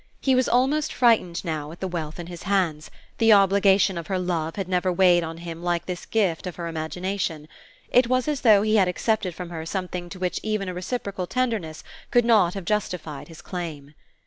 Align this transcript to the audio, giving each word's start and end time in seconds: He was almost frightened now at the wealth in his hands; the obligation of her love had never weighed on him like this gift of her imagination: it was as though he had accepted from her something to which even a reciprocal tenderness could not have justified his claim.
He 0.19 0.33
was 0.33 0.49
almost 0.49 0.91
frightened 0.91 1.45
now 1.45 1.71
at 1.71 1.79
the 1.79 1.87
wealth 1.87 2.19
in 2.19 2.25
his 2.25 2.41
hands; 2.41 2.89
the 3.19 3.31
obligation 3.33 3.99
of 3.99 4.07
her 4.07 4.17
love 4.17 4.55
had 4.55 4.67
never 4.67 4.91
weighed 4.91 5.23
on 5.23 5.37
him 5.37 5.61
like 5.61 5.85
this 5.85 6.07
gift 6.07 6.47
of 6.47 6.55
her 6.55 6.67
imagination: 6.67 7.47
it 7.87 8.07
was 8.07 8.27
as 8.27 8.41
though 8.41 8.63
he 8.63 8.77
had 8.77 8.87
accepted 8.87 9.35
from 9.35 9.51
her 9.51 9.63
something 9.63 10.09
to 10.09 10.17
which 10.17 10.39
even 10.41 10.67
a 10.67 10.73
reciprocal 10.73 11.27
tenderness 11.27 11.83
could 12.09 12.25
not 12.25 12.55
have 12.55 12.65
justified 12.65 13.27
his 13.27 13.43
claim. 13.43 13.93